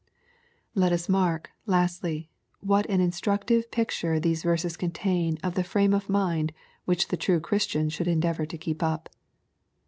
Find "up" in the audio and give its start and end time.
8.81-9.09